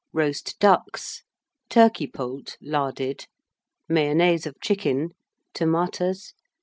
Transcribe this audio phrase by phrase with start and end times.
[0.13, 1.21] Roast Ducks.
[1.69, 3.27] Turkey Poult, larded.
[3.87, 5.09] Mayonnaise of Chicken.
[5.53, 6.33] Tomatas.